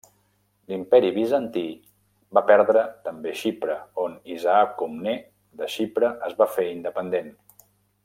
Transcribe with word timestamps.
L'Imperi 0.71 1.11
Bizantí 1.17 1.63
va 2.37 2.43
perdre 2.47 2.85
també 3.09 3.35
Xipre, 3.43 3.77
on 4.07 4.19
Isaac 4.39 4.75
Comnè 4.83 5.17
de 5.61 5.73
Xipre 5.77 6.15
es 6.31 6.39
va 6.43 6.53
fer 6.59 6.71
independent. 6.75 7.35